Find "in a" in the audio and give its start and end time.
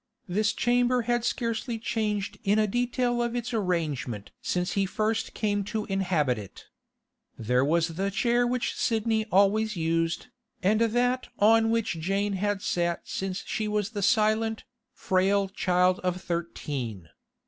2.43-2.65